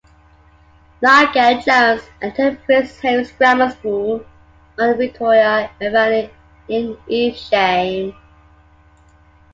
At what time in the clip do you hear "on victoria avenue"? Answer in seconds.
4.79-6.27